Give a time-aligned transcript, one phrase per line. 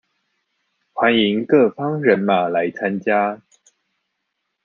[0.95, 3.39] 歡迎各方人馬來參加